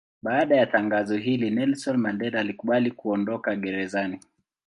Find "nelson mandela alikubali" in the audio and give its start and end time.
1.49-2.91